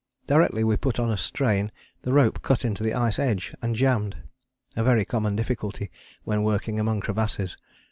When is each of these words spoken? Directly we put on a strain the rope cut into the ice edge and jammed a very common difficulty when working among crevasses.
Directly 0.25 0.63
we 0.63 0.77
put 0.77 0.97
on 0.97 1.11
a 1.11 1.15
strain 1.15 1.71
the 2.01 2.11
rope 2.11 2.41
cut 2.41 2.65
into 2.65 2.81
the 2.83 2.95
ice 2.95 3.19
edge 3.19 3.53
and 3.61 3.75
jammed 3.75 4.17
a 4.75 4.83
very 4.83 5.05
common 5.05 5.35
difficulty 5.35 5.91
when 6.23 6.41
working 6.41 6.79
among 6.79 7.01
crevasses. 7.01 7.55